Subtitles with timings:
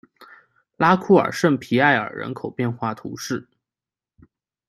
[0.77, 3.47] 拉库尔圣皮埃尔人口变化图示